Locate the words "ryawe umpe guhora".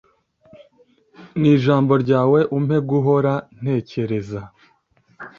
2.03-3.33